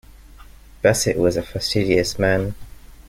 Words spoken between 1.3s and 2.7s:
a fastidious man.